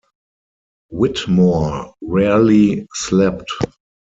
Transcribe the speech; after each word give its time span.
Whitmore 0.89 1.93
rarely 2.01 2.87
slept. 2.91 3.45